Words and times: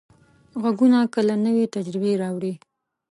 غږونه 0.61 0.99
کله 1.15 1.33
نوې 1.45 1.65
تجربې 1.75 2.11
راوړي. 2.21 2.53